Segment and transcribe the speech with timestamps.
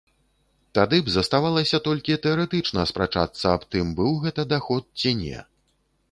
[0.77, 5.43] Тады б заставалася толькі тэарэтычна спрачацца аб тым, быў гэта даход ці не.